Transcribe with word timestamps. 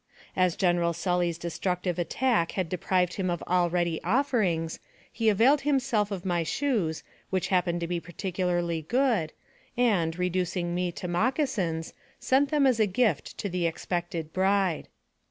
As 0.35 0.55
General 0.55 0.93
Sully's 0.93 1.37
destructive 1.37 1.99
attack 1.99 2.53
had 2.53 2.69
deprived 2.69 3.13
him 3.13 3.31
all 3.45 3.69
ready 3.69 4.01
offerings, 4.03 4.79
he 5.13 5.29
availed 5.29 5.61
himself 5.61 6.09
of 6.09 6.25
my 6.25 6.41
shoes, 6.41 7.03
which 7.29 7.49
happened 7.49 7.81
to 7.81 7.87
be 7.87 7.99
particularly 7.99 8.81
good, 8.81 9.31
and, 9.77 10.17
reducing 10.17 10.73
me 10.73 10.91
to 10.93 11.07
moccasins, 11.07 11.93
sent 12.19 12.49
them 12.49 12.65
as 12.65 12.79
a 12.79 12.87
gift 12.87 13.37
to 13.37 13.47
the 13.47 13.67
expected 13.67 14.33
bride. 14.33 14.87